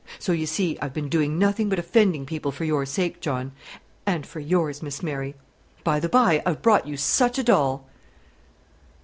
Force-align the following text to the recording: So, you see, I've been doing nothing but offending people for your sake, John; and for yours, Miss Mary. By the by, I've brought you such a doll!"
So, 0.17 0.31
you 0.31 0.47
see, 0.47 0.79
I've 0.79 0.95
been 0.95 1.09
doing 1.09 1.37
nothing 1.37 1.69
but 1.69 1.77
offending 1.77 2.25
people 2.25 2.51
for 2.51 2.65
your 2.65 2.87
sake, 2.87 3.21
John; 3.21 3.51
and 4.03 4.25
for 4.25 4.39
yours, 4.39 4.81
Miss 4.81 5.03
Mary. 5.03 5.35
By 5.83 5.99
the 5.99 6.09
by, 6.09 6.41
I've 6.43 6.63
brought 6.63 6.87
you 6.87 6.97
such 6.97 7.37
a 7.37 7.43
doll!" 7.43 7.87